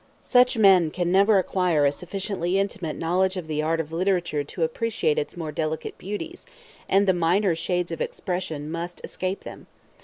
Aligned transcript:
Such 0.23 0.57
man 0.57 0.89
can 0.89 1.11
never 1.11 1.37
acquire 1.37 1.85
a 1.85 1.91
sufficiently 1.91 2.57
intimate 2.57 2.95
knowledge 2.97 3.37
of 3.37 3.45
the 3.45 3.61
art 3.61 3.79
of 3.79 3.91
literature 3.91 4.43
to 4.43 4.63
appreciate 4.63 5.19
its 5.19 5.37
more 5.37 5.51
delicate 5.51 5.99
beauties; 5.99 6.47
and 6.89 7.05
the 7.05 7.13
minor 7.13 7.53
shades 7.53 7.91
of 7.91 8.01
expression 8.01 8.71
must 8.71 8.99
escape 9.03 9.41
them. 9.41 9.67